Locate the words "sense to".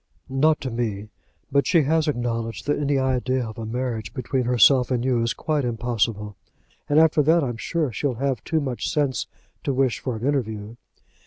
8.89-9.73